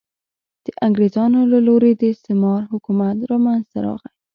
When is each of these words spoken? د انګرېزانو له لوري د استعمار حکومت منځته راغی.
د 0.65 0.67
انګرېزانو 0.85 1.39
له 1.53 1.59
لوري 1.67 1.91
د 1.95 2.03
استعمار 2.13 2.61
حکومت 2.73 3.15
منځته 3.45 3.77
راغی. 3.85 4.11